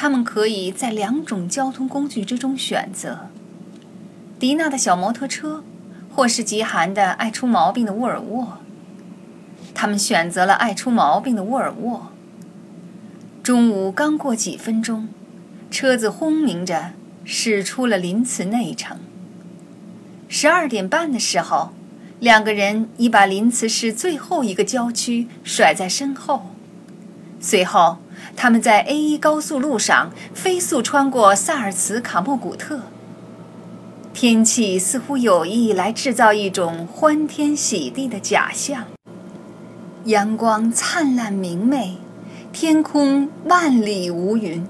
[0.00, 3.30] 他们可以在两种交通工具之中选择：
[4.38, 5.64] 迪娜的小摩托车，
[6.14, 8.58] 或是极寒的爱出毛病的沃尔沃。
[9.74, 12.12] 他们选择了爱出毛病的沃尔沃。
[13.42, 15.08] 中午刚过几分钟，
[15.68, 16.92] 车子轰鸣着
[17.24, 18.98] 驶出了林茨内城。
[20.28, 21.72] 十二点半的时候，
[22.20, 26.50] 两个人已把林茨市最后一个郊区甩在身后。
[27.40, 27.98] 随后，
[28.36, 32.82] 他们在 A1 高速路上飞速穿过萨尔茨卡莫古特。
[34.12, 38.84] 天气似乎有意来制造一种欢天喜地的假象。
[40.04, 41.98] 阳光灿烂明媚，
[42.52, 44.66] 天空万里无云。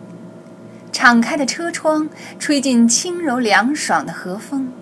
[0.91, 4.73] 敞开的车窗吹进轻柔凉爽的和风。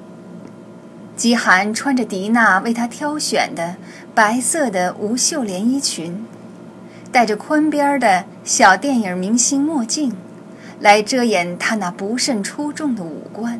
[1.14, 3.76] 极寒穿着迪娜为他挑选的
[4.14, 6.26] 白色的无袖连衣裙。
[7.16, 10.12] 戴着宽边的小电影明星墨镜，
[10.80, 13.58] 来遮掩他那不甚出众的五官。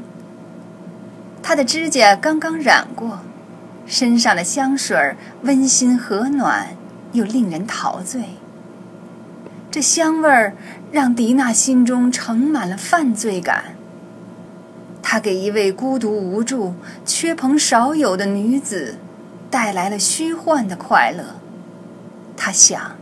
[1.43, 3.21] 他的指甲刚刚染过，
[3.87, 6.77] 身上的香水温馨和暖，
[7.13, 8.25] 又令人陶醉。
[9.71, 10.53] 这香味儿
[10.93, 13.75] 让迪娜心中盛满了犯罪感。
[15.03, 16.75] 他给一位孤独无助、
[17.07, 18.99] 缺朋少友的女子
[19.49, 21.37] 带来了虚幻的快乐。
[22.37, 22.99] 他想。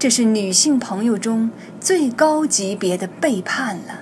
[0.00, 4.00] 这是女性朋友中最高级别的背叛了。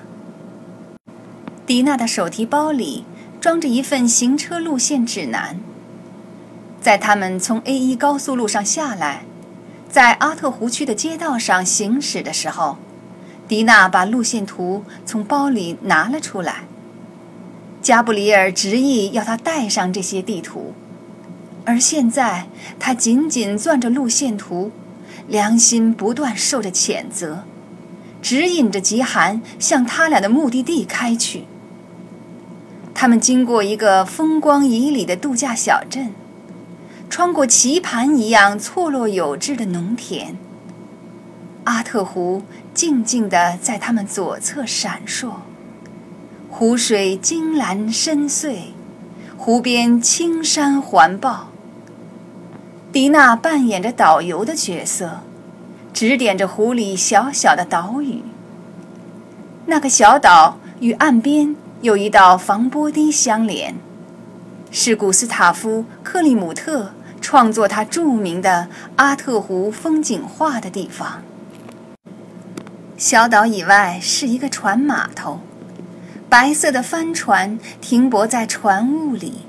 [1.66, 3.04] 迪娜的手提包里
[3.40, 5.58] 装着一份行车路线指南。
[6.80, 9.24] 在他们从 A1 高速路上下来，
[9.90, 12.76] 在阿特湖区的街道上行驶的时候，
[13.48, 16.66] 迪娜把路线图从包里拿了出来。
[17.82, 20.74] 加布里尔执意要她带上这些地图，
[21.64, 22.46] 而现在
[22.78, 24.70] 她紧紧攥着路线图。
[25.28, 27.44] 良心不断受着谴责，
[28.22, 31.44] 指引着极寒向他俩的目的地开去。
[32.94, 36.12] 他们经过一个风光旖旎的度假小镇，
[37.10, 40.36] 穿过棋盘一样错落有致的农田。
[41.64, 42.42] 阿特湖
[42.72, 45.32] 静静地在他们左侧闪烁，
[46.48, 48.70] 湖水金蓝深邃，
[49.36, 51.50] 湖边青山环抱。
[52.98, 55.20] 迪娜扮演着导游的角色，
[55.94, 58.24] 指点着湖里小小的岛屿。
[59.66, 63.76] 那个小岛与岸边有一道防波堤相连，
[64.72, 68.66] 是古斯塔夫·克利姆特创作他著名的
[68.96, 71.22] 阿特湖风景画的地方。
[72.96, 75.38] 小岛以外是一个船码头，
[76.28, 79.42] 白色的帆船停泊在船坞里，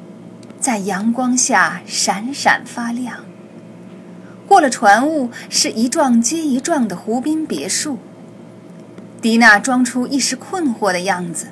[0.60, 3.24] 在阳光下闪闪发亮。
[4.50, 8.00] 过了船坞，是一幢接一幢的湖滨别墅。
[9.22, 11.50] 迪娜装出一时困惑的样子，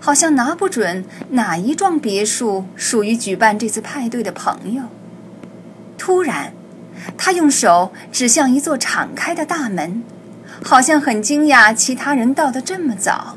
[0.00, 4.84] 好像拿不准哪一幢别墅属于举办这次派对的朋友。
[5.98, 6.54] 突然，
[7.18, 10.02] 她用手指向一座敞开的大门，
[10.64, 13.36] 好像很惊讶其他人到得这么早。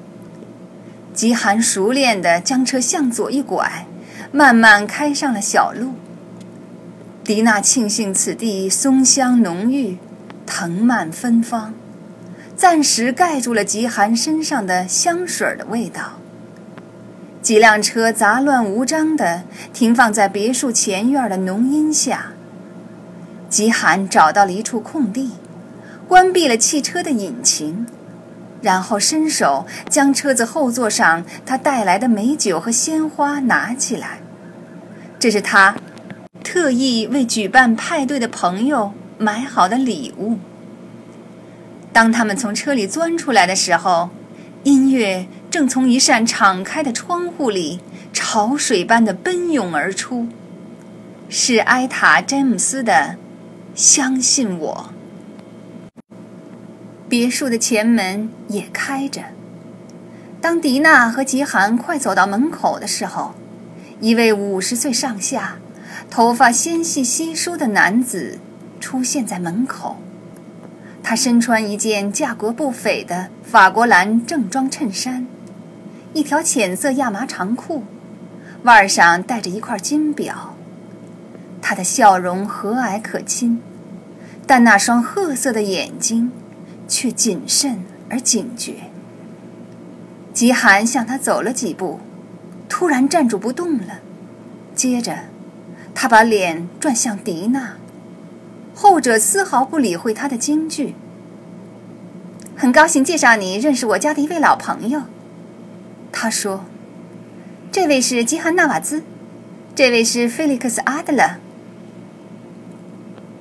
[1.13, 3.85] 极寒熟练地将车向左一拐，
[4.31, 5.95] 慢慢开上了小路。
[7.23, 9.97] 迪娜庆幸此地松香浓郁，
[10.45, 11.73] 藤蔓芬芳，
[12.57, 16.19] 暂时盖住了极寒身上的香水的味道。
[17.41, 22.33] 几辆车杂乱无章地停放在别墅前院的浓荫下。
[23.49, 25.31] 极寒找到了一处空地，
[26.05, 27.87] 关闭了汽车的引擎，
[28.61, 34.19] 然后伸手将车子后座上他带来的美酒和鲜花拿起来。
[35.17, 35.75] 这是他。
[36.43, 40.37] 特意为举办派对的朋友买好的礼物。
[41.91, 44.09] 当他们从车里钻出来的时候，
[44.63, 47.79] 音乐正从一扇敞开的窗户里
[48.11, 50.27] 潮水般的奔涌而出，
[51.29, 53.17] 是埃塔·詹姆斯的
[53.79, 54.89] 《相信我》。
[57.07, 59.21] 别墅的前门也开着。
[60.41, 63.33] 当迪娜和吉寒快走到门口的时候，
[64.01, 65.57] 一位五十岁上下。
[66.15, 68.37] 头发纤细稀疏的男子
[68.79, 69.97] 出现在门口，
[71.01, 75.25] 他身穿一件价格不菲的法国蓝正装衬衫，
[76.13, 77.85] 一条浅色亚麻长裤，
[78.61, 80.53] 腕上戴着一块金表。
[81.59, 83.59] 他的笑容和蔼可亲，
[84.45, 86.31] 但那双褐色的眼睛
[86.87, 88.75] 却谨慎而警觉。
[90.31, 91.99] 极寒向他走了几步，
[92.69, 94.01] 突然站住不动了，
[94.75, 95.17] 接着。
[95.95, 97.77] 他把脸转向迪娜，
[98.73, 100.95] 后者丝毫不理会他的惊惧。
[102.55, 105.03] 很高兴介绍你认识我家的一位老朋友。”
[106.11, 106.65] 他说
[107.71, 109.03] ：“这位是基汉纳瓦兹，
[109.75, 111.37] 这位是菲利克斯阿德勒。”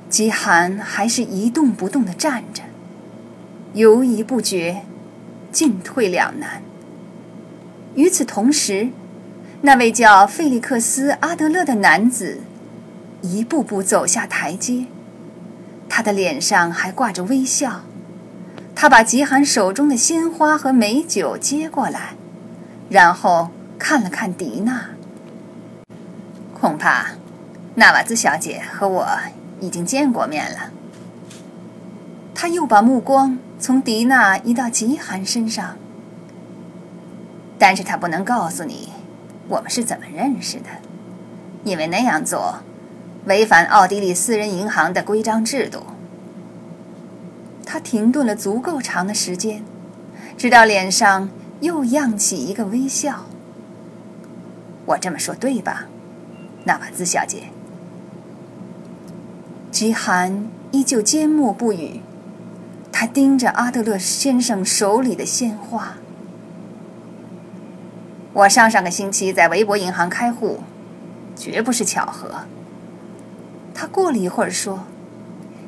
[0.08, 2.62] 基寒还是一动不动地站着，
[3.72, 4.82] 犹疑不决，
[5.50, 6.62] 进退两难。
[7.94, 8.88] 与此同时，
[9.64, 12.41] 那位叫费利克斯·阿德勒的男子
[13.20, 14.87] 一步步走下台阶，
[15.88, 17.82] 他的脸上还挂着微笑。
[18.75, 22.14] 他把吉寒手中的鲜花和美酒接过来，
[22.91, 24.87] 然后看了看迪娜。
[26.53, 27.12] 恐怕，
[27.76, 29.06] 纳瓦兹小姐和我
[29.61, 30.73] 已经见过面了。
[32.35, 35.76] 他又把目光从迪娜移到吉寒身上。
[37.59, 38.88] 但是他不能告诉你，
[39.52, 40.69] 我们是怎么认识的，
[41.62, 42.60] 因为那样做
[43.26, 45.82] 违反奥地利私人银行的规章制度。
[47.66, 49.62] 他停顿了足够长的时间，
[50.38, 51.28] 直到脸上
[51.60, 53.26] 又漾起一个微笑。
[54.87, 55.87] 我这么说对吧，
[56.64, 57.44] 纳瓦兹小姐？
[59.70, 62.00] 吉罕依旧缄默不语，
[62.90, 65.96] 他盯着阿德勒先生手里的鲜花。
[68.34, 70.61] 我上上个星期在维博银行开户，
[71.37, 72.46] 绝不是巧合。
[73.75, 74.84] 他过了一会儿说：“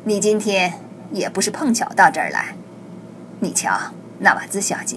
[0.05, 0.81] 你今天
[1.13, 2.55] 也不是碰巧到这儿来。
[3.41, 3.79] 你瞧，
[4.21, 4.97] 纳瓦兹小姐、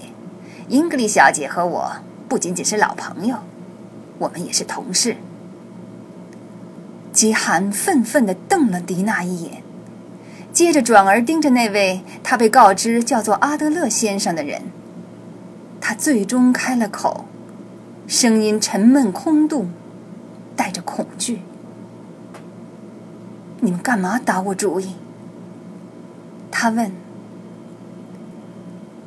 [0.68, 3.36] 英格丽小姐和我不仅仅是老朋友，
[4.18, 5.18] 我们也是同事。”
[7.12, 9.62] 基罕愤愤地瞪了迪娜一眼，
[10.54, 14.62] 接着转而盯着那位他被告知叫做阿德勒先生的人。
[15.82, 17.26] 他最终开了口。
[18.08, 19.68] 声音沉闷空洞，
[20.56, 21.42] 带着恐惧。
[23.60, 24.94] 你们干嘛打我主意？
[26.50, 26.90] 他问。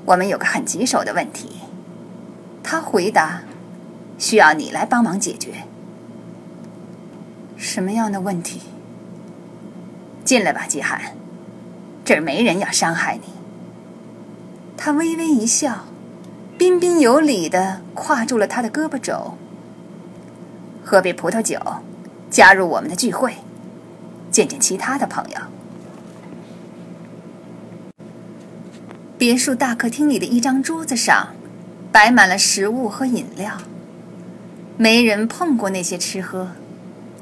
[0.05, 1.61] 我们有个很棘手的问题，
[2.61, 3.41] 他回答，
[4.19, 5.63] 需要你来帮忙解决。
[7.57, 8.61] 什么样的问题？
[10.23, 11.15] 进来吧，季寒，
[12.05, 13.33] 这儿没人要伤害你。
[14.77, 15.85] 他微微一笑。
[16.61, 19.35] 彬彬有礼地挎住了他的胳膊肘。
[20.83, 21.59] 喝杯葡萄酒，
[22.29, 23.37] 加入我们的聚会，
[24.29, 25.37] 见见其他的朋友。
[29.17, 31.29] 别墅大客厅里的一张桌子上，
[31.91, 33.57] 摆满了食物和饮料。
[34.77, 36.49] 没人碰过那些吃喝，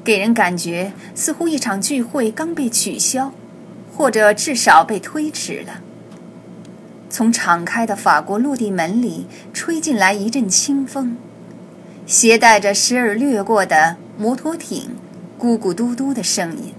[0.04, 3.32] 给人感觉似乎一场聚会刚被取消，
[3.96, 5.80] 或者至少被推迟了。
[7.10, 11.16] 从敞开的法国落地门里吹进来一阵清风，
[12.06, 14.90] 携带着时而掠过的摩托艇
[15.38, 16.72] 咕咕嘟嘟的声音。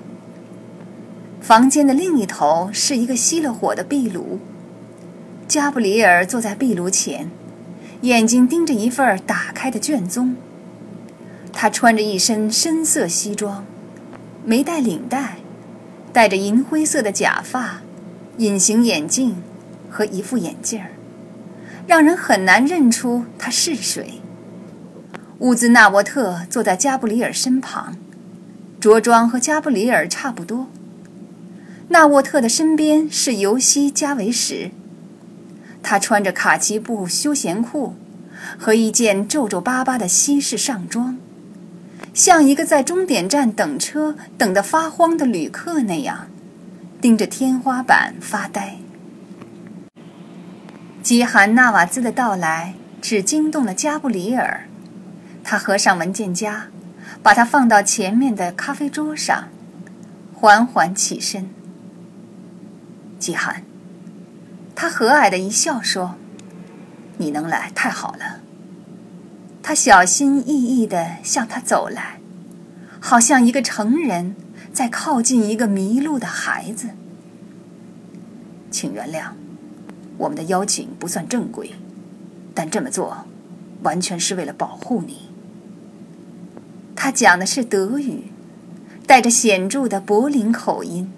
[1.41, 4.39] 房间的另一头是一个熄了火的壁炉，
[5.49, 7.29] 加布里尔坐在壁炉前，
[8.01, 10.37] 眼睛盯着一份打开的卷宗。
[11.51, 13.65] 他穿着一身深色西装，
[14.45, 15.39] 没带领带，
[16.13, 17.81] 戴着银灰色的假发，
[18.37, 19.35] 隐形眼镜。
[19.91, 20.91] 和一副眼镜儿，
[21.85, 24.21] 让人很难认出他是谁。
[25.39, 27.95] 乌兹纳沃特坐在加布里尔身旁，
[28.79, 30.67] 着装和加布里尔差不多。
[31.89, 34.71] 纳沃特的身边是尤西加维什，
[35.83, 37.95] 他穿着卡其布休闲裤
[38.57, 41.17] 和一件皱皱巴巴的西式上装，
[42.13, 46.27] 像一个在终点站等车等得发慌的旅客那样，
[47.01, 48.77] 盯着天花板发呆。
[51.01, 54.67] 吉罕纳瓦兹的到来只惊动了加布里尔，
[55.43, 56.67] 他合上文件夹，
[57.23, 59.47] 把它放到前面的咖啡桌上，
[60.35, 61.49] 缓缓起身。
[63.17, 63.63] 吉罕，
[64.75, 66.17] 他和蔼的一笑说
[67.17, 68.41] ：“你能来太好了。”
[69.63, 72.19] 他小心翼翼地向他走来，
[72.99, 74.35] 好像一个成人
[74.71, 76.89] 在靠近一个迷路的孩子。
[78.69, 79.40] 请原谅。
[80.21, 81.73] 我们的邀请不算正规，
[82.53, 83.25] 但这么做
[83.81, 85.29] 完全是为了保护你。
[86.95, 88.25] 他讲的是德语，
[89.07, 91.11] 带着显著的柏林口音，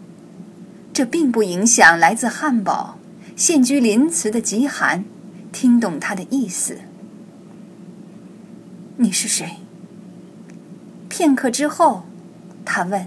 [0.93, 2.98] 这并不影响来自汉堡、
[3.36, 5.03] 现居临茨的极寒
[5.51, 6.77] 听懂他的意思。
[8.95, 9.57] 你是谁？
[11.10, 12.03] 片刻之后，
[12.63, 13.05] 他问。